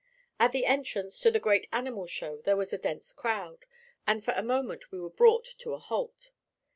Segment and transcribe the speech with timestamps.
[0.39, 3.65] At the entrance to the great animal show there was a dense crowd,
[4.07, 6.31] and for a moment we were brought to a halt.